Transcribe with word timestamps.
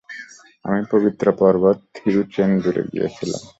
আমি 0.65 0.81
পবিত্র 0.91 1.25
পর্বত 1.39 1.77
থিরুচেন্দুরে 1.95 2.81
গিয়েছিলাম। 2.91 3.43